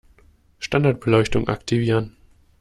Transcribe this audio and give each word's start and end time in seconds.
Standardbeleuchtung 0.59 1.47
aktivieren 1.47 2.17